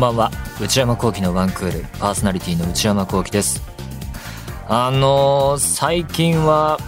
[0.00, 0.30] んばんは。
[0.58, 3.60] 内山聖輝のワンクールパーソナリティの内山聖輝です。
[4.66, 6.78] あのー、最近は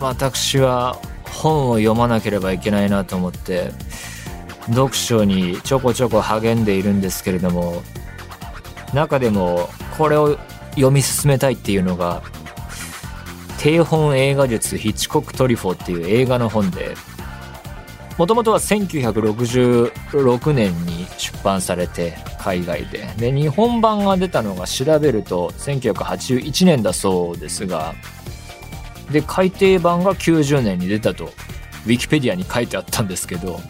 [0.00, 3.72] 私は本を読まなければいけないなと思って
[4.68, 7.82] 読書にちょこちょこ励んでいるんですけれども
[8.94, 9.68] 中でも
[9.98, 10.38] これを
[10.76, 12.22] 読み進めたいっていうのが
[13.58, 16.94] 低本映画術ヒッチコック・トリフォーっていう映画の本で
[18.16, 23.06] もともとは1966年に出版されて海外で。
[23.18, 27.94] で日本版が出たのが調べると1981年だそうですが
[29.12, 33.60] で改訂版が90年に出たとウィキペディアに書いてあったんですけど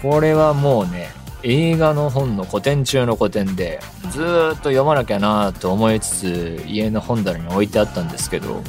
[0.00, 1.08] これはもうね
[1.42, 3.80] 映画の本の古典中の古典で
[4.10, 8.62] ずっと読まなきゃなと思いつつ家の本棚に置いてあったんですけど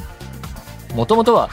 [0.94, 1.50] もともとは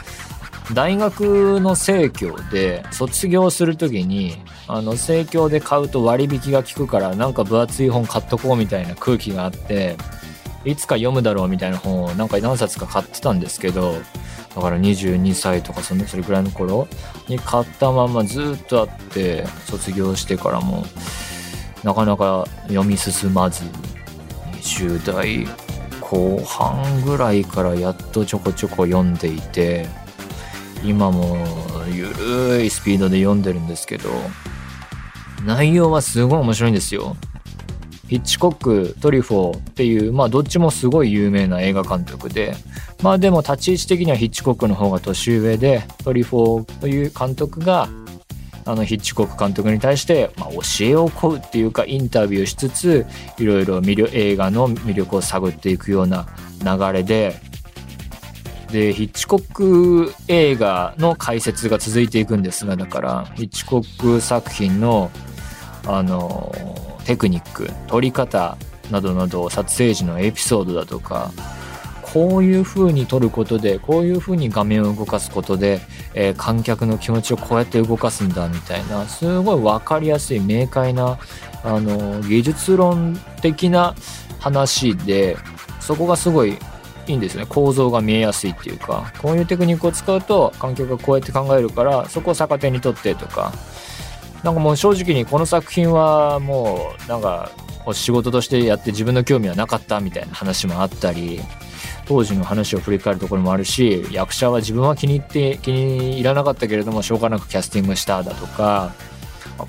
[0.74, 4.36] 大学の生協で卒業する時に
[4.68, 9.96] あの生協で買うと割引が効くからなんか分厚い本買っとこうみたいな空気があって
[10.64, 13.94] いつか読むだろうみたいな本をなんか何冊か買ってたんですけど
[14.54, 16.88] だから22歳とかそのそれくらいの頃
[17.28, 20.84] に買ったままずっとあって卒業してからも
[21.82, 23.64] なかなか読み進まず
[24.60, 25.46] 20代
[26.00, 29.86] 後半ぐらいからやっとちょこちょこ読んでいて
[30.84, 31.36] 今も
[31.92, 34.10] ゆるいスピードで読んでるんですけど
[35.44, 37.16] 内容はすごい面白いんですよ。
[38.08, 42.56] ヒッチコック、トリフォーっていう、まあどっちもすごい有名な映画監督で、
[43.04, 47.88] まあでも立ち位置的にはヒッチコックの方が年上で、トリフォーという監督が、
[48.64, 53.06] あのヒッチコック監督に対して、まあ、教えを請うっていうかインタビューしつつ
[53.38, 56.26] いろいろ映画の魅力を探っていくような
[56.62, 57.40] 流れで
[58.72, 65.10] でヒッチコック映画の解説が続いていくんですがだからヒッチコック作品の
[65.86, 66.54] あの
[67.04, 68.56] テクニック撮り方
[68.90, 71.32] などなど撮影時のエピソードだとか
[72.12, 75.80] こういう風に撮ることでこういう風に画面を動かすことで、
[76.14, 81.18] えー、観客の気持ちをこうやって動かすんだみたいなすごい分かりやすい明快な
[81.62, 83.94] あの技術論的な
[84.40, 85.36] 話で
[85.78, 86.58] そこがすごい
[87.10, 87.46] いいんですね。
[87.48, 89.12] 構造が見えやすいっていうか。
[89.20, 93.52] こういうテクニックを使うと観客がこうやって考えるからそこを逆手にとってとか。
[94.42, 97.50] なんかもう正直にこの作品はもうなんか
[97.92, 101.40] 仕事としてやって自分の興味はなかったみたいな話もあったり
[102.06, 108.94] 当時の話を振り返るところもあるし役者は自分は気に入って気に入らなかったけれどもしょうがなくキャスティングしただとか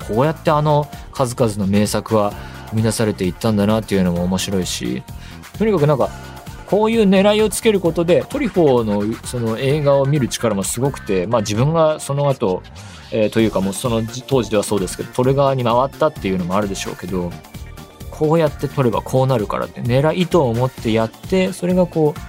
[0.08, 2.32] こうやってあの数々の名作は
[2.70, 5.02] 生み出されていったんだなっていうのも面白いし
[5.58, 6.08] とにかくなんか
[6.72, 12.62] こういう狙いをつけることでトリフォーのその映画を見る力もすごくて、まあ、自分がその後、
[13.12, 17.30] えー、というかもうその当時ではそうですけど撮る側に回ったっていうのもあるでしょうけど
[18.10, 22.20] こうやって撮ればこうなるからって狙いと思ってやってそれがこう、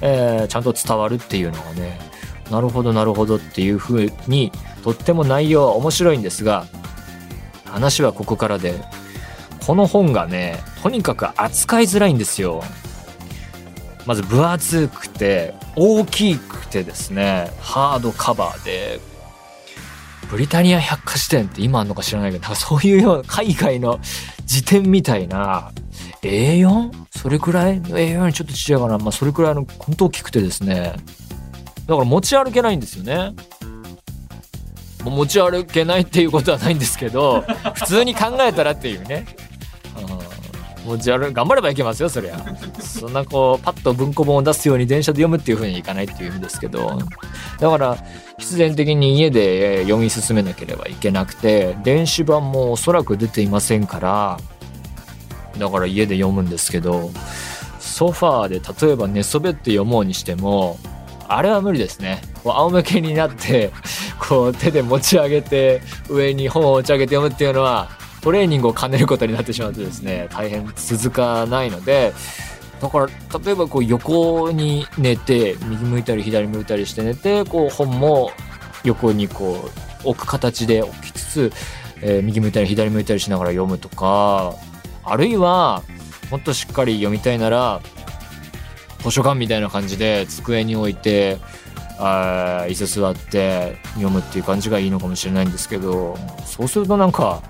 [0.00, 2.00] えー、ちゃんと伝わるっていうのがね
[2.50, 4.50] なるほどなるほどっていうふうに
[4.82, 6.66] とっても内容は面白いんですが
[7.66, 8.74] 話はここからで
[9.64, 12.64] この本がねとにかく扱いづらいんですよ。
[14.06, 19.00] まず分厚くて大きくてですねハードカバーで
[20.30, 24.00] ブリタニア百科事典って今あんのか知らないけどなんかそういうような海外の
[24.46, 25.72] 辞典みたいな
[26.22, 26.90] A4?
[27.10, 28.98] それくらい ?A4 にちょっとちっちゃいかな。
[28.98, 30.94] まあそれくらいの本当大きくてですね。
[31.86, 33.34] だから持ち歩けないんですよね。
[35.04, 39.26] 持ち歩けないっていうことはないんですけど、普通に考えたらっていうね。
[40.84, 42.44] 持ち歩頑張ればいけますよそりゃ
[42.80, 46.98] そんなこうパッと文庫本を出すように電車で読むっていう風にいかないっていう意味ですけど
[47.60, 47.96] だから
[48.38, 54.38] 必然的に家で読み進めなければいけなくて電子版もおそらく出ていませんから
[55.58, 57.10] だから家で読むんですけど
[57.78, 60.78] ソファーで例えば寝そべって読もうにしても
[61.34, 62.20] あれは無理ですね。
[62.44, 63.70] こう仰向けになって、
[64.20, 65.80] こう手で持ち上げて、
[66.10, 67.88] 上に本を持ち上げて読むっていうのは、
[68.22, 72.14] トレーニングを兼ねることになってしまうとですね大変続かないので
[72.80, 73.06] だから
[73.44, 78.30] 例えばこう横に寝て右向いたり左向いたりして寝てこう本も
[78.84, 79.70] 横にこ
[80.04, 81.52] う置く形で置きつつ、
[82.00, 84.54] えー、右向いたり左向いたりしながら読むとか
[85.04, 85.82] あるいは
[86.30, 87.80] もっとしっかり読みたいなら
[89.02, 91.38] 図書館みたいな感じで机に置いて
[91.98, 97.42] あ椅子座って読むっていう感じがいいのかもしれないんですけどそうするとなんか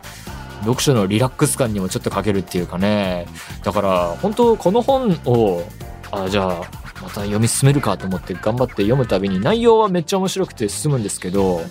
[0.63, 3.27] 読書のリラックス感にもちょっと欠けるっていうかね。
[3.63, 5.63] だから本当この本を
[6.11, 6.57] あじゃあ
[7.03, 11.63] また読み進めるかと思って頑張って読むたびに内容はめっちゃ面白くて進むんですけど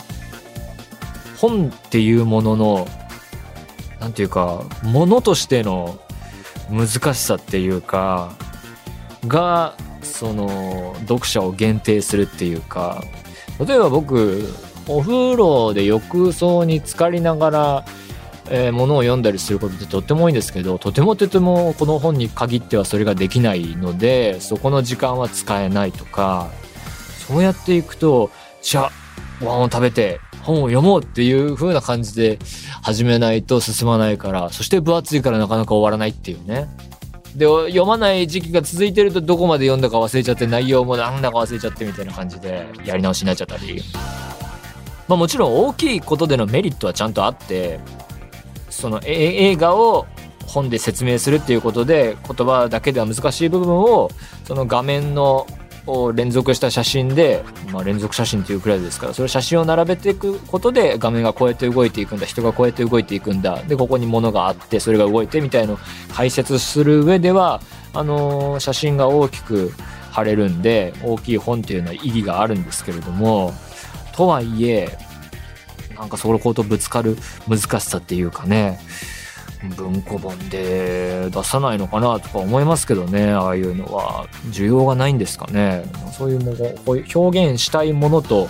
[1.37, 2.87] 本っていうものの
[4.01, 5.99] なんていうか、ものとしての
[6.71, 8.33] 難しさっていうか、
[9.27, 13.03] が、その、読者を限定するっていうか、
[13.63, 14.51] 例えば僕、
[14.87, 17.85] お風呂で浴槽に浸かりながら、
[18.53, 26.49] えー、ものを読んだりすることってとっても多いんですけどとてもとてもこの本に限ってはそれができないのでそこの時間は使えないとか
[27.27, 28.29] そうやっていくと
[28.61, 28.91] じゃあ
[29.39, 32.39] ご飯を食べて本を読もうっていう風な感じで
[32.81, 36.67] 始めないと進まないからそして分厚いからなかなか終わらないっていうね。
[37.35, 43.81] で読まない時期が続いてるとどこまで読んだか忘れちゃって内容もなんだか忘れちゃってみたいな感じでやり直しになっちゃったり
[45.07, 47.79] まあもちろん大きいことでのメリットはちゃんとあって
[48.81, 50.07] その映画を
[50.47, 54.09] 本で説明するっていうことで言葉だけでは難しい部分を
[54.43, 55.47] その画面の
[56.13, 65.77] 連続した写真で、まあ、連続写真っていうくらいですからそれ写真を並べていくことで画面がこうやって動いていくんだ人がこうやって動いていくんだでここに物があってそれが動いてみたいのを
[66.13, 67.61] 解説する上では
[67.93, 69.73] あのー、写真が大きく
[70.11, 73.53] 貼れるんで大きい本っていうのは意義があるんですけれども
[74.13, 74.97] とはいえ
[76.01, 77.15] なんかそことぶつかる
[77.47, 78.79] 難しさっていうかね、
[79.77, 84.25] 文庫本で出さないのかなとか思いますけどね、ああいうのは。
[84.47, 85.83] 需要がないんですかね。
[86.11, 88.49] そういうもの、こう表現したいものと、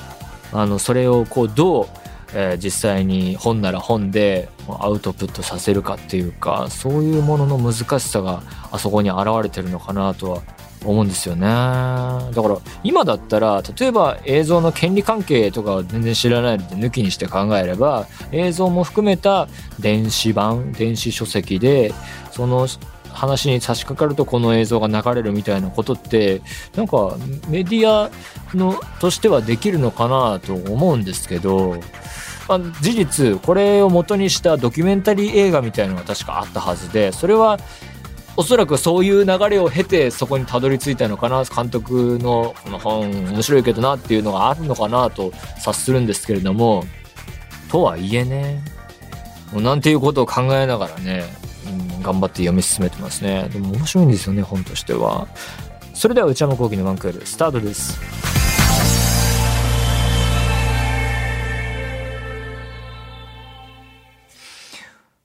[0.53, 1.87] あの、それをこう、どう、
[2.33, 10.41] えー、実際に本なら本でアウトプットさせるかっていうか、そういうものの難しさがあそこに現れてるのかなとは
[10.85, 11.47] 思うんですよね。
[11.47, 19.47] だから今だったら例えば映像の権利関係とかは全然知らないので抜きにして考えれば映像も含めた
[19.79, 21.93] 電子版電子書籍で
[22.31, 22.67] その
[23.13, 26.41] 話に差し掛かるとこの映像が流れるみたいなことって
[26.75, 27.15] なんか
[27.49, 28.09] メディア
[28.55, 31.75] のとしてはできるのかなと思うんですけど、
[32.47, 37.59] まあ、事実これを元にしたドキュメンタリー映画みたいなのが確かあったはずでそれは
[38.37, 46.85] おそらくそういう流れを経てそこにたどり着いたのかな監督のこの本面白いけどなっていうのがあるのかなと察するんですけれども
[47.69, 48.63] とはいえね
[49.53, 51.25] なんていうことを考えながらね、
[51.97, 53.49] うん、頑張って読み進めてますね。
[53.49, 55.27] でも面白いんですよね本としては。
[55.93, 57.99] それでは内山昂輝のワンクールスタートです。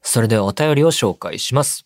[0.03, 1.86] それではお便りを紹介します。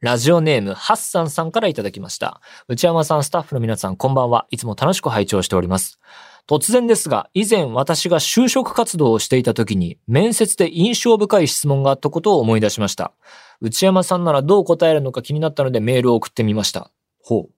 [0.00, 2.40] ラジオネーム、ハッサンさんからいただきました。
[2.68, 4.46] 内山さん、スタッフの皆さん、こんばんは。
[4.50, 5.98] いつも楽しく拝聴しております。
[6.46, 13.12] 突然ですが、以前私が就職活動をしていた時に、面接で印象深い質問があったことを思い出しました。
[13.60, 16.92] 内山さんならどう答えるのか気になったのでメールを送ってみました。
[17.20, 17.50] ほう。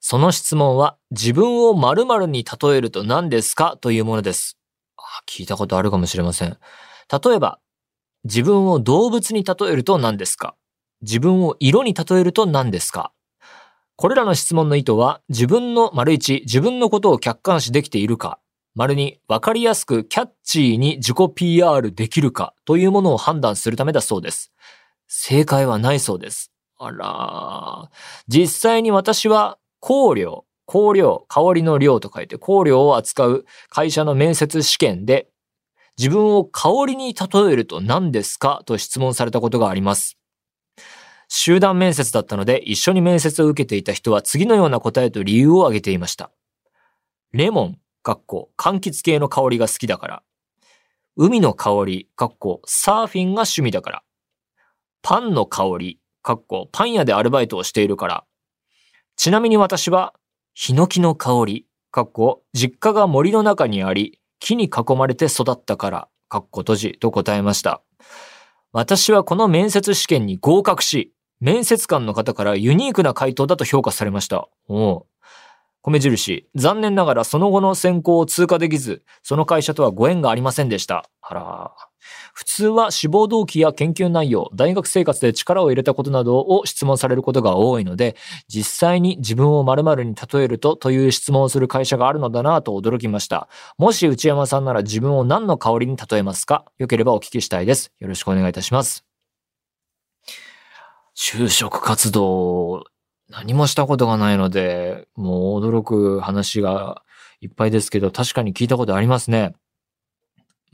[0.00, 3.76] その質問は、自分を〇〇に例えると何ですか？
[3.82, 4.56] というものです。
[5.28, 6.56] 聞いたことあるかもしれません。
[7.22, 7.58] 例えば、
[8.24, 10.54] 自分を動物に例えると何ですか？
[11.02, 13.12] 自分を色に例えると何ですか？
[13.96, 18.38] これらの質問の意図は、自分の丸一、自分のことを客観視できているか、
[18.74, 24.52] 丸二、わかりやすくキャッチーに自己 PR できるかというものを判断するためだそうです。
[25.08, 26.52] 正解はないそうです。
[26.76, 27.90] あら
[28.28, 35.28] 実際に私は香料、香料、香りの量と書いて香料を扱う会社の面接試験で
[35.96, 38.62] 自分を香りに例えると何ですか？
[38.64, 40.17] と質問されたことがあります。
[41.28, 46.30] 集団面接だったので一緒に面接を受けていた人は次のような答えと理由を挙げていました。
[47.32, 50.22] レモン、かっこ、柑橘系の香りが好きだから。
[51.16, 54.02] 海の香り、かっこ、サーフィンが趣味だから。
[55.02, 58.24] パンの香り、かっこ、パン屋でアルバイトをしているから。
[59.16, 60.14] ちなみに私は、
[60.54, 67.82] ヒノキの香り、かっこ、実家が森の中にあり、木に囲まれて育ったから、かっこ閉じと答えました。
[68.72, 74.48] 私はこの面接試験に合格し、面接官の方からユニークな回答だと評価されました。
[74.68, 75.06] お
[75.80, 81.08] 米印、残念ながらその後の選考を通過できず、その会社とはご縁がありませんでした。
[81.22, 81.72] あら。
[82.32, 88.16] 普通は志望動機や研究内容、大学生活で力を入れたことなどを質問されることが多いので、
[88.48, 93.48] 実際に自分を〇〇に例えるとという質問をする会社があるのだなぁと驚きました。
[93.78, 96.64] もし内山さんなら自分を何の香りに例えますか？
[96.78, 97.92] よければお聞きしたいです。
[97.98, 99.07] よろしくお願いいたします。
[101.20, 102.84] 就職活動、
[103.28, 107.02] 何もしたことがないので、もう驚く話が
[107.40, 109.56] いっぱいですけど、確かに聞いたことありますね。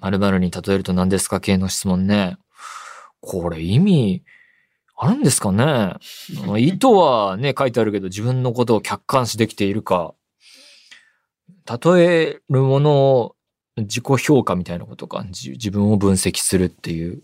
[0.00, 1.40] 〇〇に例えると何ですか？
[1.40, 2.36] 系の質問ね。
[3.22, 4.22] これ意味
[4.96, 5.94] あるんですかね？
[6.58, 10.14] 意図はね、書いてあるけど自分のことを客観視できているか。
[11.66, 13.36] 例えるものを
[13.78, 15.24] 自己評価みたいなことか。
[15.24, 17.22] 自分を分析するっていう。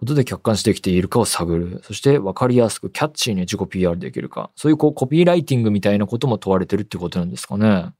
[0.00, 1.82] ことで客観視できているかを探る。
[1.84, 4.50] そして分かりやすくキャッチーに自己 PR できるか。
[4.56, 7.92] そういうこうコピーライティングみたいなことも問われてるってことなんですかね。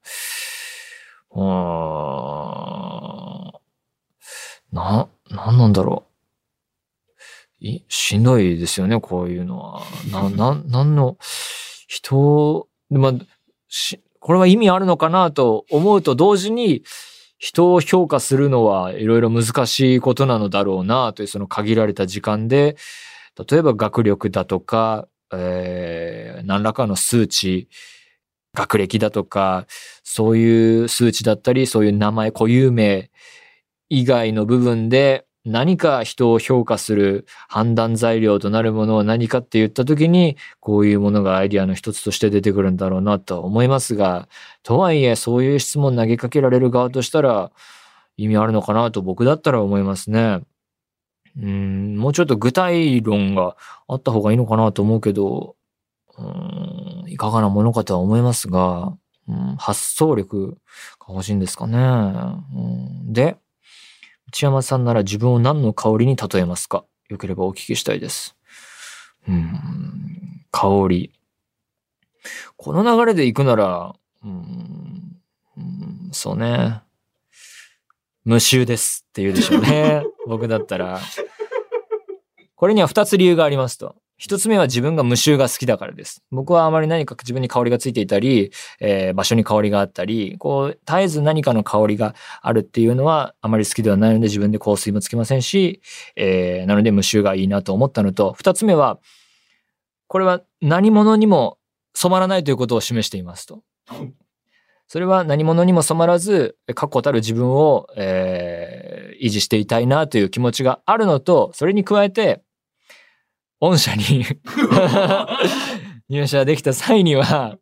[1.31, 1.45] うーん。
[4.73, 6.07] な、なんなんだろ
[7.61, 7.67] う。
[7.67, 9.83] い、しんどいですよね、こういうのは。
[10.11, 11.19] な、な、なんの、
[11.87, 13.13] 人、まあ、
[13.69, 16.83] し、これは意味あるのかなと思うと同時に、
[17.41, 22.77] 人を評価するのはいろいろ難しいことなのだろうなというその限られた時間で、
[23.51, 27.69] 例えば学力だとか、えー、何らかの数値、
[28.53, 29.67] 学歴だとか、
[30.05, 33.11] そういう数値だったり、そういう名前、固有名
[33.89, 44.29] 以外の部分で何か人を評価する判断材料となるものは何かって言った時に、こういうものがアイディアの一つとして出てくるんだろうなと思いますが、
[44.63, 47.53] とはいえそういう質問投げかけられる側としたら
[48.17, 50.41] 意味あるのかなと僕だったら思いますね。
[51.37, 53.57] うん、もうちょっと具体論が
[53.89, 55.57] あった方がいいのかなと思うけど、
[56.19, 58.95] うん、いかがなものかとは思いますが、
[59.29, 60.59] うん、発想力
[60.99, 61.79] が欲しいんですかね。
[61.79, 62.61] う
[63.09, 63.37] ん、で、
[64.31, 66.85] 内山さんなら自分を何の香りに例えますか？
[67.09, 68.37] よければお聞きしたいです。
[69.29, 71.13] うん、香り。
[72.57, 75.21] この流れで行くなら、うん、
[75.57, 76.81] うん、そうね。
[78.25, 80.05] 無臭ですって言うでしょうね。
[80.29, 81.01] 僕だったら。
[82.55, 83.97] これには二つ理由がありますと。
[84.21, 86.23] 一つ目は自分が無臭が好きだからです。
[86.31, 95.81] 僕はあまり何か自分に香りがついていたり、えー、場所に香りがあったり、こう、絶えず何かの香りがあるっていうのはあまり好きではないので自分で香水もつけませんし、
[96.17, 98.99] えー、なので無臭がいいなと思ったのと、二つ目は、
[100.07, 101.57] これは何者にも
[101.95, 103.63] 染まらないということを示していますと。
[104.87, 112.43] それは何者にも染まらず、確固たる自分を、えー、維持していたいなという気持ちがあるのと、それに加えて、
[113.61, 114.25] 御社に
[116.09, 117.59] 入社できた際には、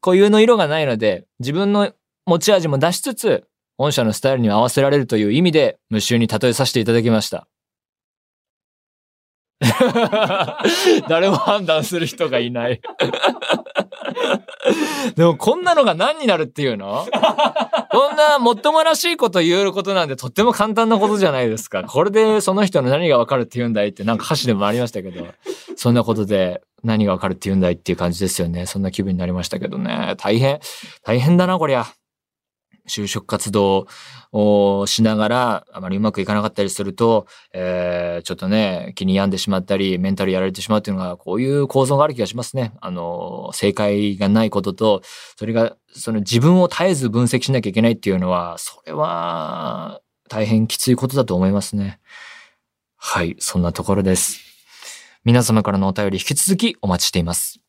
[0.00, 1.92] 固有の色がないので、自分の
[2.26, 3.44] 持ち味も出しつつ、
[3.76, 7.48] 御社のスタイルに合わせられるという意味で、無臭に例えさせていただきました。
[11.08, 12.80] 誰も判断する人がいない
[15.16, 17.06] でもこんなのが何になるっていうの？
[17.90, 21.82] こんなもっともらしいこと言うことなんでとっても簡単なことじゃないですか。
[21.84, 25.26] これでその人の何がわかるって言うんだいってなんか歌詞でもありましたけど、
[25.76, 28.66] そんなことで何がわかるって言うんだいっていう感じですよね。
[28.66, 30.14] そんな気分になりましたけどね。
[30.18, 30.60] 大変、
[31.04, 31.86] 大変だな、こりゃ。
[32.90, 33.86] 就職活動
[34.32, 42.72] をしながら、あまりうまくいかなかったりすると、えー、ちょっとね、気に病んでしまったり、メンタルやられてしまうっていうのが、こういう構造がある気がしますね。
[42.80, 45.02] あの、正解がないことと、
[45.36, 52.00] それが、その自分を絶えず分析しなきゃいけないっていうのは、それは、大変きついことだと思いますね。
[52.96, 54.40] はい、そんなところです。
[55.24, 57.59] 皆様からのお便り引き続きお待ちしています。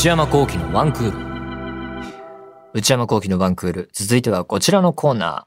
[0.00, 1.18] 内山幸喜のワンクール。
[2.72, 3.90] 内山幸喜のワンクール。
[3.92, 5.46] 続いてはこちらのコーナ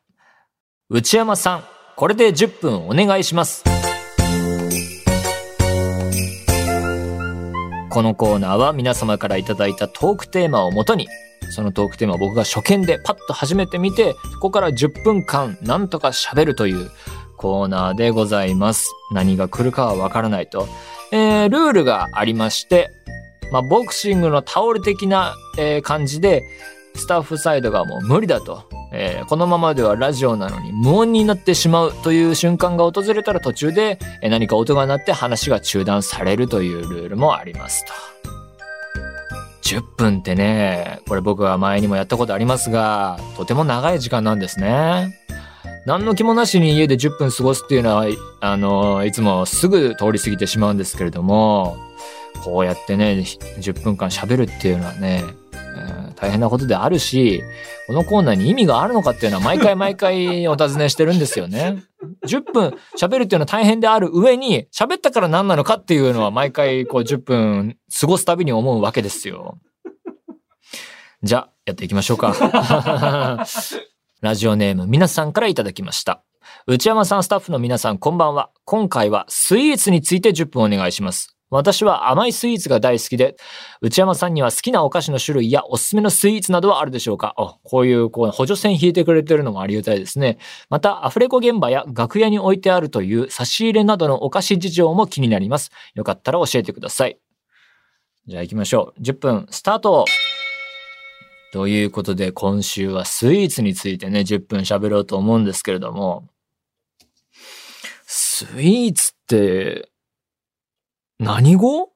[0.92, 0.96] ー。
[0.96, 1.64] 内山さん、
[1.96, 3.64] これで10分お願いします。
[3.64, 3.70] こ
[8.04, 11.08] のコーナーは皆様からいただいたトークテーマをもとに、
[11.50, 16.92] そのトークテーマを僕が初見でパッと初めて見て、そこから10分間なんとか喋るという
[17.38, 18.92] コーナーでございます。
[19.12, 20.68] 何が来るかはわからないと。
[21.12, 22.92] えー、ルールがありまして、
[23.54, 26.44] まあ、ボクシングのタオル的な、えー、感じで、
[26.96, 28.64] スタッフサイドがもう無理だと。
[28.92, 37.94] えー、このままではラジオなのに無音になってしまうという瞬間が訪れたら途中で何か音が鳴って話が中断されるというルールもありますと。
[39.64, 45.20] 10分ってね、これ僕は前にもやったことありますが、とても長い時間なんですね。
[45.86, 48.06] 何の気もなしに家で10分過ごすっていうのは、
[48.40, 51.78] あの、いつもすぐ通り過ぎてしまうんですけれども、
[52.44, 53.24] こうやってね、
[53.60, 55.24] 10分間喋るっていうのはね、
[56.16, 57.44] 大変なことであるし、
[57.88, 61.84] このコーナーに意味があるのかっていうのは毎回毎回お尋ねしてるんですよね。
[62.26, 69.58] 10分喋るっていうのは大変である上に、喋ったから何なのかっていうのは毎回こう10分過ごすたびに思うわけですよ。
[71.24, 73.46] じゃあ、やっていきましょうか。
[74.24, 76.24] ラジオネーム皆さんからいただきました。
[76.66, 78.52] 内山さんスタッフの皆さんこんばんは。
[78.64, 81.36] 今回はスイーツについて10分お願いします。
[81.50, 83.36] 私は甘いスイーツが大好きで、
[83.82, 87.34] 内山さんには好きなお菓子の種類やおすすめのスイーツなどはあるでしょうか？
[87.36, 90.38] あこういうこう補助線引いてくれてるのもありがたいですね。
[90.70, 95.70] また、アフレコ現場や楽屋に置いてあるという差し入れなどのお菓子事情も気になります。
[95.96, 97.20] よかったら教えてください。
[98.28, 99.02] じゃあ行きましょう。
[99.02, 100.06] 10分スタート
[101.54, 106.28] ということで、今週はスイーツについてね、10分喋ろうと思うんですけれども、
[108.08, 109.92] スイーツって、
[111.20, 111.92] 何語？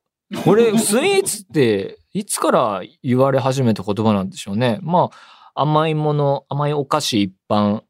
[0.45, 4.77] これ、スイーツって、いつから言われ始めた言葉なんでしょうね。
[4.83, 5.09] ま
[5.55, 7.81] あ、甘いもの、甘いお菓子一般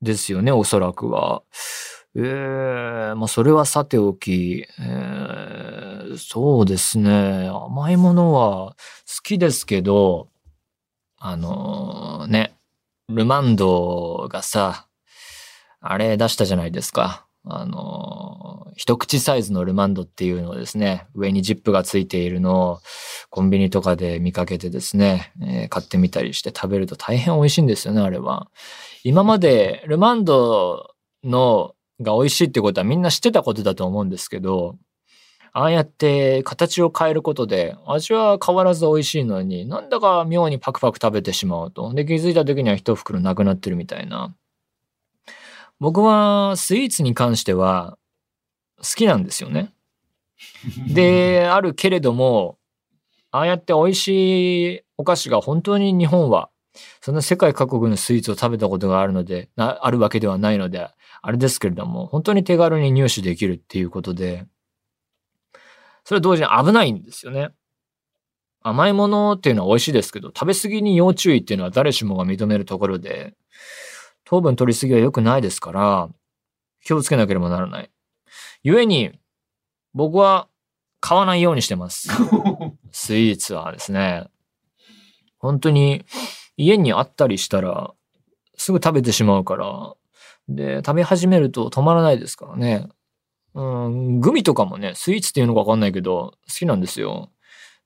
[0.00, 1.42] ですよね、おそらくは。
[2.14, 7.48] ええー、まあ、それはさておき、えー、そうですね。
[7.48, 8.76] 甘いものは
[9.08, 10.29] 好きですけど、
[11.22, 12.54] あのー、ね、
[13.10, 14.86] ルマンドがさ、
[15.80, 17.26] あれ出したじゃないですか。
[17.44, 22.80] あの、一口サイズのルマンドっていうのをですね、上にジップがついているのを
[23.28, 28.50] コンビニとかで見かけてですね、えー、買ってみたりして食べると大変美味しいんですよね、あれは。
[29.04, 34.78] 今までルマンドのが美味しいってことはみんな知ってたことだと思うんですけど、
[35.52, 41.92] ああやって形を変えることで味は変わらず美味しいのになんだか妙にパクパク食べてしまうと。
[41.94, 44.34] で気づいた時には一袋なくなってるみたいな。
[45.80, 47.96] 僕はスイーツに関しては
[48.78, 49.72] 好きなんですよね。
[50.92, 52.58] で、あるけれども、
[53.30, 56.50] ああやって美味しいお菓子が本当に日本は、
[57.00, 60.88] そんな世界各国のスイーツを食べたことがあるので、あるわけではないので、
[61.22, 64.46] あれですけれども、本当に手軽に入手できるっていうことで、
[66.10, 67.50] それは同時に危ないんですよね。
[68.62, 73.36] 甘いものっていうのは美味しいですけど、食べ過ぎに要注意っていうのは誰しもが認めるところで、
[74.24, 76.08] 糖分取りすぎは良くないですから、
[76.84, 77.92] 気をつけなければならない。
[78.64, 79.12] 故に、
[79.94, 80.48] 僕は
[80.98, 82.08] 買わないようにしてます。
[82.90, 84.26] スイーツはですね、
[85.38, 86.04] 本当に
[86.56, 87.94] 家にあったりしたら、
[88.56, 89.94] すぐ食べてしまうから、
[90.48, 92.88] で、食べ始めると止まらないですからね。
[93.54, 97.30] うん、グミとかもね、スイーツっていうのかわかんないけど、好きなんですよ。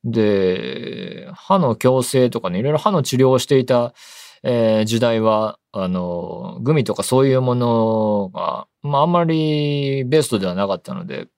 [0.04, 3.94] で、歯の矯正とかね、いろいろ歯の治療をしていた、
[4.42, 11.28] えー、時代は、あの、グミとかそういうものが、まああんまりベストではなかったので、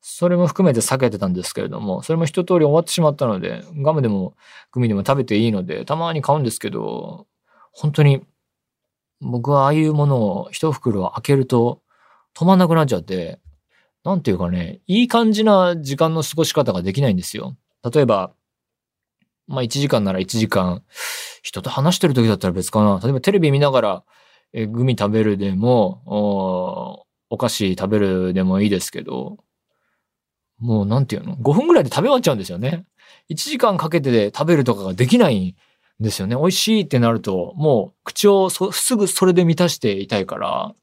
[0.00, 4.34] それも含めて避けてたんですけれども、それも一通り終わってしまったので、ガムでも
[4.72, 7.26] グミでも食べていいので、たまに買うんですけど、
[7.72, 8.22] 本当に、
[9.20, 11.80] 僕はああいうものを一袋開けると
[12.36, 13.40] 止まんなくなっちゃって、
[14.04, 17.56] なんていうかね、いい感じな時間の過ごし方ができないんですよ。
[17.90, 18.32] 例えば、
[19.48, 20.82] まあ1時間なら1時間、
[21.42, 23.00] 人と話してる時だったら別かな。
[23.02, 24.04] 例えばテレビ見ながら、
[24.52, 29.38] えグミ食べるでもお、お菓子食べるでもいいですけど、
[30.58, 32.84] もうなんていうの ?5 分ぐらいで食べ終わっちゃうんですよね。
[33.30, 35.54] 1時間かけてで食べるとかができないん
[36.02, 36.36] ですよね。
[36.36, 40.74] 美味しいってなると、もう口をすぐそれで満たしていたいから、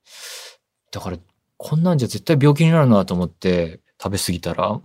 [0.92, 1.18] だから
[1.66, 4.82] こんなんじゃ絶対病気になるなと思って食べ過ぎたら。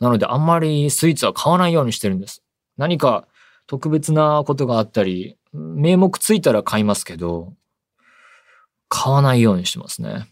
[0.00, 2.42] なのであんまりスイーツは買わないようにしてるんです。
[2.76, 3.28] 何か
[3.68, 7.54] 特別なことがあったり、名目ついたら買いますけど、
[8.88, 10.26] 買わないようにしてますね。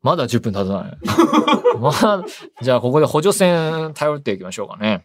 [0.00, 0.98] まだ10分経たない。
[1.80, 2.24] まあ、
[2.62, 5.04] じゃあここで補助線頼っていきましょうかね。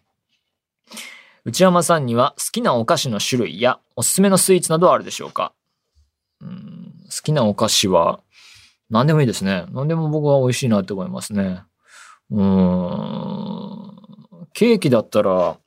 [1.45, 5.51] 内山さんには好きなお菓子の種類やおすすめのスイーツなどはあるでしょうか？
[6.41, 8.21] うん好きなお菓子は
[8.91, 9.65] 何でもいいですね。
[9.71, 11.63] 何でも僕は美味しいなって思いますね。
[12.29, 13.95] うん。
[14.53, 15.57] ケーキだったら、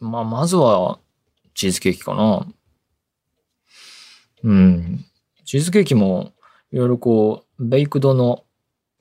[0.00, 0.98] まあ、まずは、
[1.54, 2.46] チーズケーキかな。
[4.42, 5.04] うん。
[5.44, 6.32] チーズケーキも、
[6.72, 8.44] いろいろこう、ベイクドの、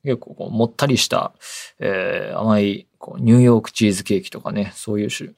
[0.03, 1.34] 結構こう、もったりした、
[1.79, 5.29] えー、甘い、こう、ニューヨークチーズケーキとかね、そういう種。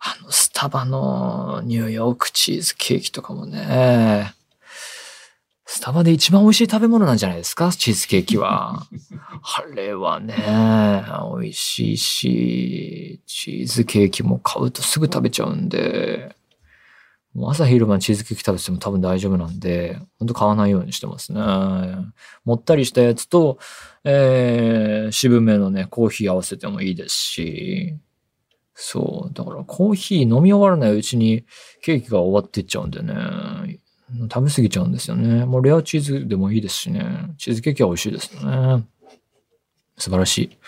[0.00, 4.34] あの、スタバのニューヨークチーズケーキとかもね、
[5.70, 7.70] スタバで一番美味しい食べ物なんじゃないですか？
[7.72, 8.86] チーズケーキは。
[9.42, 10.34] あれはね、
[11.38, 16.34] 美味しいし、チーズケーキも買うとすぐ食べちゃうんで、
[17.46, 21.40] 朝昼晩チーズケーキ食べても多分大丈夫なんで、ほんと買わないようにしてますね。
[22.46, 23.58] もったりしたやつと、
[24.04, 27.94] えー、渋めのね、コーヒー合わせてもいいですし、
[28.74, 29.34] そう。
[29.34, 31.44] だからコーヒー飲み終わらないうちに
[31.82, 33.12] ケーキが終わっていっちゃうんでね。
[34.30, 35.44] 食べ過ぎちゃうんですよね。
[35.44, 37.34] もうレアチーズでもいいですしね。
[37.36, 38.84] チーズケーキは美味しいですよね。
[39.96, 40.58] 素晴らしい。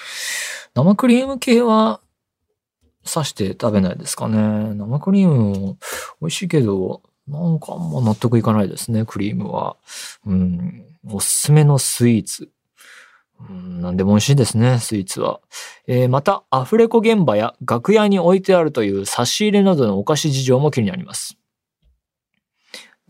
[0.74, 2.00] 生クリーム系は
[3.05, 4.74] 刺して食べないですかね。
[4.74, 5.76] 生クリームも
[6.20, 9.76] 美味しいけど、なんかあんま納得いかないですね、クリームは。
[10.26, 10.85] うん。
[11.09, 12.50] おすすめのスイーツ。
[13.48, 15.40] うん何でも美味しいですね、スイーツは。
[15.87, 21.39] えーまた、アフレコ現場や楽屋に置いてあるという差し入れなどのお菓子事情も気になります。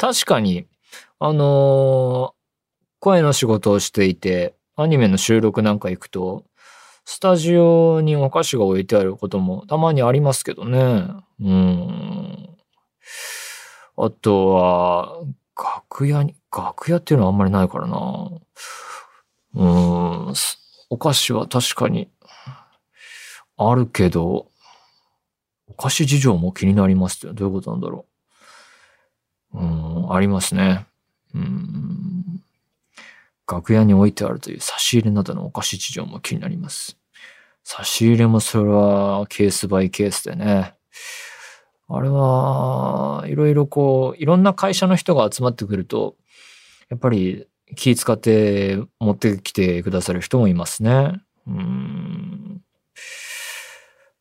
[0.01, 0.67] 確かに、
[1.19, 2.41] あのー
[3.03, 6.45] 声の仕事をしていて、アニメの収録なんか行くと、
[7.07, 11.07] スタジオにお菓子が置いてあることもたまにありますけどね。
[11.41, 12.49] うん。
[13.97, 15.23] あとは、
[15.57, 18.31] 楽屋に、楽屋っていうのはあんまりないからな。
[19.55, 20.35] うん。
[20.91, 22.11] お菓子は確かに
[23.57, 24.51] あるけど、
[25.69, 28.10] お菓子事情も気になりますってどういうことなんだろう
[29.55, 29.65] う。
[29.65, 30.87] ん、ありますね。
[31.35, 32.43] うん。
[33.51, 36.97] 楽屋に置いてあるという差し入れなどのお菓子事情も気になります。
[37.65, 40.75] 差し入れもそれはケースバイケースでね。
[41.89, 46.15] あれは、いろいろこう、いろんな会社の人が集まってくると、
[46.89, 51.21] やっぱり気使って持ってきてくださる人もいますね。
[51.49, 52.63] うん。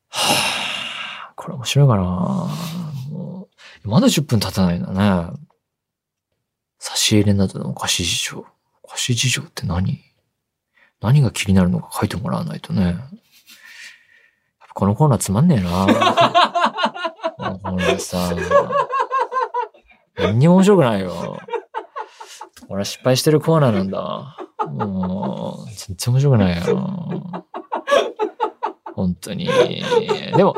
[0.09, 2.88] はあ、これ面白いかな
[3.83, 5.37] まだ10分経たないんだね。
[6.77, 8.45] 差し入れなどのお菓子事情。
[8.83, 9.99] お菓子事情って何？
[11.01, 12.97] 何が気になるのか書いてもらわないとね。
[14.73, 15.87] このコーナーつまんねえな。
[17.49, 18.33] もうこれさ。
[20.17, 21.39] 何にも面白くないよ。
[22.67, 24.37] 俺は失敗してるコーナーなんだ。
[24.67, 27.45] もう、全然面白くないよ。
[28.93, 29.49] 本当に。
[30.35, 30.55] でも、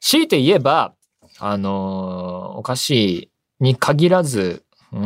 [0.00, 0.94] 強いて言えば、
[1.40, 5.00] あの、お菓子に限らず、うん、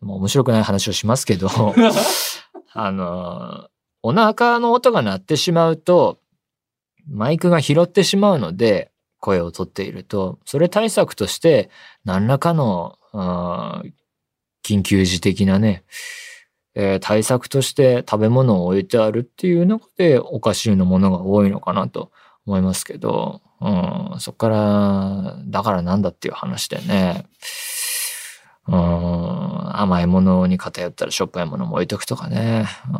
[0.00, 1.48] もう面白くない話をしますけど、
[2.72, 3.68] あの、
[4.02, 6.18] お腹の音が鳴ってしまうと、
[7.08, 11.70] マイクが拾ってしまうので、声をとっていると、それ対策として、
[12.04, 13.94] 何らかの、うん
[14.62, 15.84] 緊急時的なね、
[16.74, 22.12] えー対策として食べ物を置いてあるっていう中でおかしいのものが多いのかなと
[22.46, 27.26] 思いますけど、うん、そこから、だからなんだっていう話でね、
[28.66, 32.66] うん、甘いものに偏ったらしょっぱいものも置いとくとかね。
[32.88, 32.96] うん、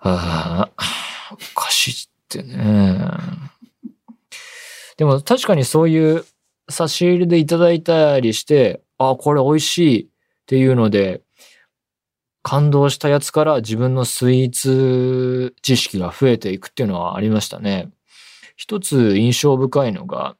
[0.00, 1.94] あーお菓子っ
[2.28, 2.98] てね。
[4.96, 6.24] でも確かにそういう
[6.68, 10.08] 差し入れでいただいたりして、あ、これ美味しいっ
[10.46, 11.22] ていうので、
[12.48, 17.90] 感動したやつから自分のスイーツ知識が増えていくっていうのはありましたね。
[18.56, 20.34] 一つ印象深いのが、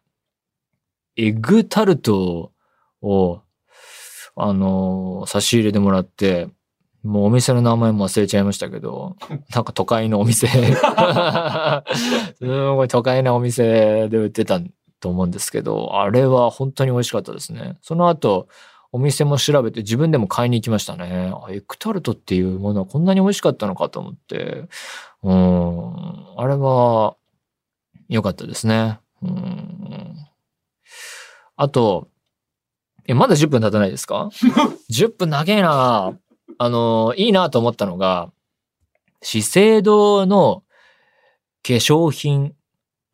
[1.16, 2.52] エッグタルト
[3.02, 3.42] を、
[4.36, 6.48] あの、差し入れでもらって、
[7.02, 9.16] もうお店の名前も忘れちゃいましたけど、
[9.54, 10.54] なんか都会のお店、 す
[12.40, 14.62] ごい都会のお店で売ってた
[15.00, 17.76] と思うんですけど、あれは本当に美味しかったですね。
[17.82, 18.48] その後、
[18.90, 21.32] お店も調べて自分でも買いに行きましたね。
[21.34, 24.68] あエッグタルトっていうものはこんなに美味しかったのかと思って、
[25.22, 27.16] うん、あれは
[28.08, 28.98] 良かったですね。
[29.22, 30.14] うん、
[31.56, 32.08] あと、
[33.06, 34.30] え、まだ10分経たないですか
[34.90, 36.16] ?10 分長えな
[36.58, 38.30] あの、いいなと思ったのが、
[39.22, 40.62] 資生堂の
[41.62, 42.54] 化粧品、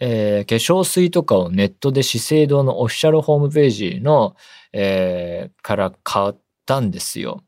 [0.06, 4.36] えー化粧水とかをネットで資生堂のオフィシャルホームページの、
[4.74, 6.34] えーから買っ
[6.66, 7.42] たんですよ。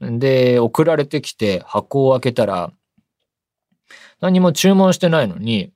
[0.00, 2.70] で、送られてきて箱を開けたら、
[4.20, 5.72] 何も注文してないのに、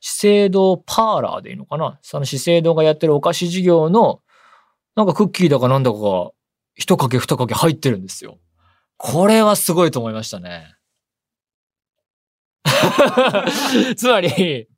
[0.00, 1.98] 資生堂パーラーでいいのかな？
[2.02, 4.20] その資生堂がやってるお菓子事業の、
[4.94, 6.30] なんかクッキーだかなんだかが、
[6.74, 8.38] 一かけ二かけ入ってるんですよ。
[8.98, 10.74] これはすごいと思いましたね。
[13.96, 14.68] つまり、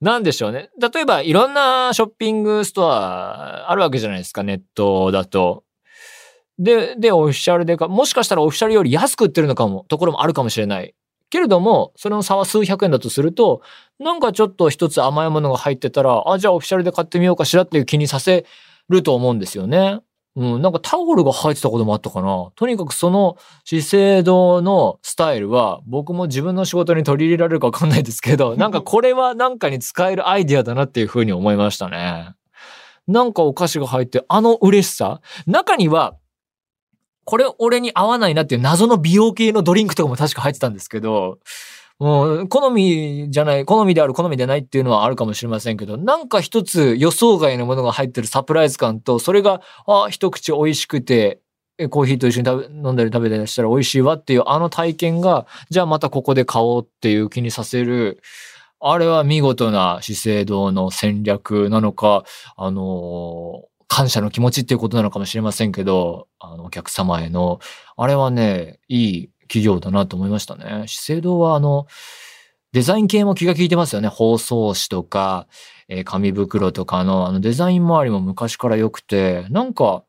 [0.00, 0.70] なんでしょうね。
[0.80, 5.64] 例えば、いろんなショッピングストアあるわけじゃないですか、ネットだと。
[6.58, 10.94] で、で、オフィシャルでか、もしかしたらオフィシャルより安く売ってるのかも、ところもあるかもしれない。
[11.30, 13.60] けれども、それの差は数百円だとすると、
[13.98, 18.46] なんかちょっと一つ甘いものが入ってたら、あ、じゃあオフィシャルで買ってみようかしらっていう気にさせ
[18.88, 20.00] ると思うんですよね。
[20.38, 22.52] うん、なんかタオルが入ってたこともあったかな。
[22.54, 32.34] とにかくその資生堂のスタイルは僕も自分の仕事に取り入れられるかわかんないですけど、なんかこれはなんかに使えるアイディアだなっていうふうに思いましたね。
[33.08, 36.14] なんかお菓子が入って、あの嬉しさ中には、
[37.24, 41.38] これ俺に合わないなっていう謎の美容系のドリンクとかも確か入ってたんですけど、
[41.98, 51.40] もう、好みじゃない、好みである、好みでないっていうのはあるかもしれませんけど、なんか一つ予想外のものが入ってるサプライズ感と、それが、あ、一口美味しくて、
[51.90, 58.20] コーヒーと一緒に食べ飲んだり食べたりしたら美味しいわっていうあの体験が、じゃあまたここで買おうっていう気にさせる、
[58.80, 62.24] あれは見事な資生堂の戦略なのか、
[62.56, 67.58] あのー感謝の気持ちっていうことなのかもしれませんけど、あの、お客様への、
[67.96, 70.84] あれはね、いい企業だなと思いましたね。
[70.86, 71.86] 資生堂はあの、
[72.72, 74.08] デザイン系も気が利いてますよね。
[74.08, 75.48] 包装紙とか、
[75.88, 80.04] えー、紙袋とかの、あのデザイン周りも昔から良くて、なんか、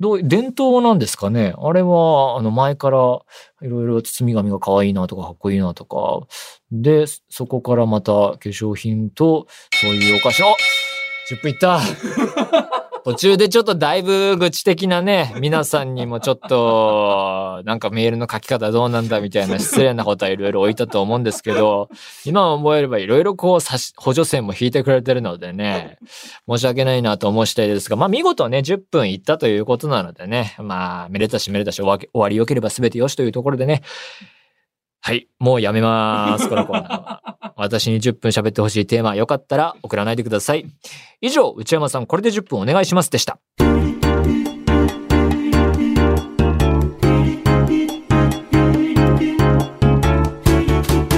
[0.00, 2.98] どう、伝統なんですかねあれは、あの前から
[3.62, 6.26] いろいろ包み紙が可愛いなとかかっこいいなとか。
[6.70, 10.54] で、そこからまた化粧品と、そういうお菓子、あ
[11.28, 11.80] !10 分いった
[13.04, 21.88] 途中でちょっとだいぶ愚痴的なね、皆さんにもちょっと、なんかメールの書き方どうなんだみたいな失礼なことはいろいろ置いたと思うんですけど、
[22.24, 23.60] 今思えればいろいろこう
[23.96, 25.98] 補助線も引いてくれてるのでね、
[26.48, 33.82] 申し訳ないなと思う次第ですが、まあ見事ね、10分いったということなのでね、まあ、めでたしめでたし終わり良ければ全てよしというところでね、
[35.08, 35.26] はい。
[35.38, 36.50] もうやめます。
[36.50, 37.54] このコーナーは。
[37.56, 40.66] 私に10分喋ってほしいテーマ、よかったら送らないでください。
[41.22, 43.38] 以上、内山さん、これで10分お願いしますでした。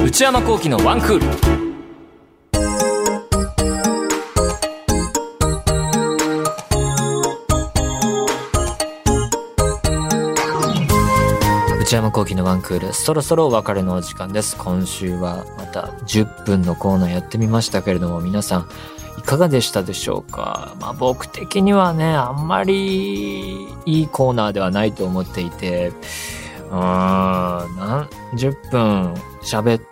[0.05, 1.80] 内山幸喜のワンクール。
[11.91, 14.57] 内山幸喜のワンクール、そろそろお別れのお時間です。
[14.57, 18.69] 今週はまた10分のコーナーやってみましたけれども、皆さん、
[19.19, 20.77] いかがでしたでしょうか？
[20.79, 29.83] まあ僕的にはね、あんまりいいコーナーではないと思っていて、うーん、何十分喋っ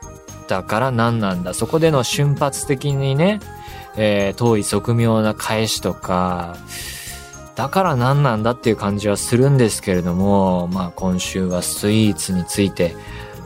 [0.46, 1.52] たから何なんだ。
[1.52, 3.40] そこでの瞬発的にね、
[3.96, 6.56] えー、遠い側面な返しとか、
[7.58, 12.94] だから何なんだっていう感じはするんですけれども、まあ今週はスイーツについて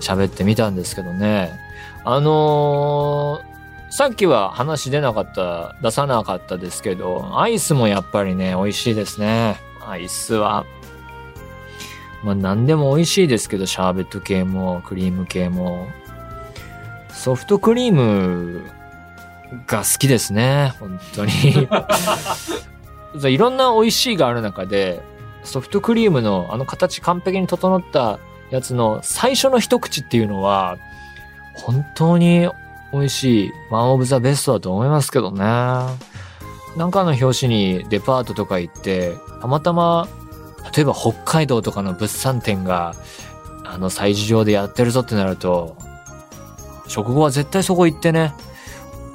[0.01, 1.59] 喋ってみたんですけどね。
[2.05, 9.57] あのー、さっきは話出なかった、出さなかったですけど、アイスもやっぱりね、美味しいですね。
[9.81, 10.67] アイスは。
[12.23, 15.87] まあ何でも美味しいですけど、シャーベット系も、クリーム系も。
[17.09, 18.63] ソフトクリーム
[19.67, 20.75] が好きですね。
[20.79, 21.33] 本当に
[23.15, 25.03] いろんな美味しいがある中で、
[25.45, 28.19] ソフトクリームのあの形完璧に整った
[28.51, 30.79] やつの最初の一口っていうのは、
[31.55, 32.49] 本当に
[32.93, 35.45] 美味しいワンオブザベストだと思いますけどね。
[36.77, 40.09] なんかの表紙にデパートとか行って、たまたま、
[40.75, 42.95] 例えば北海道とかの物産展が、
[43.65, 45.77] あの催事場でやってるぞってなると、
[46.89, 48.35] 食後は絶対そこ行ってね、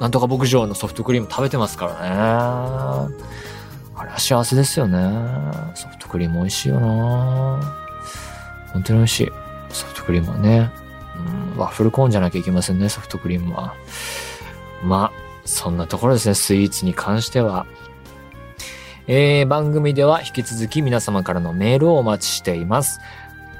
[0.00, 3.14] なんとか牧場のソフトクリーム食べてますからね。
[3.98, 4.98] あれは幸せですよね。
[5.74, 7.60] ソフトクリーム美味しいよな
[8.72, 9.32] 本当に美味しい。
[9.70, 10.70] ソフトクリームはね。
[11.52, 13.74] うん、ワッフルコーンじゃなきゃいけませんね、ソフトクリームは。
[14.84, 17.66] まあ、そんなところですね、スイーツに関しては。
[19.08, 23.00] えー、番組では引き続き皆様からのメールをお待ちしています。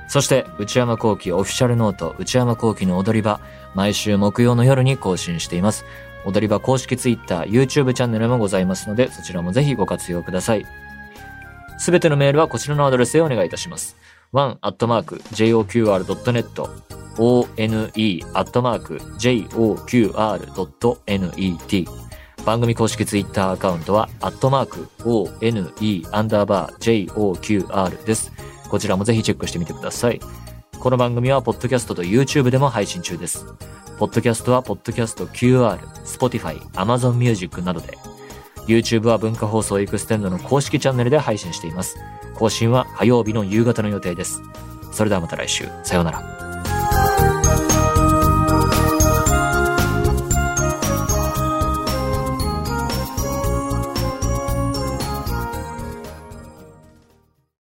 [0.07, 3.41] そして、内山幸喜オフィシャルノート、内山幸喜の踊り場、
[3.75, 5.85] 毎週木曜の夜に更新しています。
[6.29, 10.67] 踊り場公式 Twitter、YouTube チャンネルもございますので、そちらもぜひご活用ください。
[11.79, 13.97] すべてのメールはこちらのアドレスへお願いいたします。
[14.33, 14.69] one.joqr.net
[17.17, 17.69] one.joqr.net
[22.45, 25.73] 番組公式ツイッターアカウントは、アットマーク、one,
[26.13, 28.33] アンダーバー、joqr です。
[28.69, 30.21] こちらもぜひチェックしてみてください。
[30.79, 33.47] この番組は、ポッドキャストと YouTube でも配信中です。
[33.99, 37.99] ポッドキャストは、ポッドキャスト QR、Spotify、Amazon Music などで、
[38.69, 41.97] YouTube は文化放送エクステンドの公式チャンネルで配信しています。
[42.37, 44.41] 更新は火曜日の夕方の予定です。
[44.93, 45.65] それではまた来週。
[45.83, 46.48] さようなら。